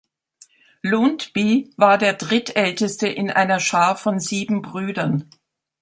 [0.81, 5.29] Lundbye war der Drittälteste in einer Schar von sieben Brüdern.